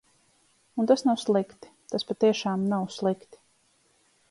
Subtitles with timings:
[0.83, 3.45] Un tas nav slikti, tas patiešām nav slikti.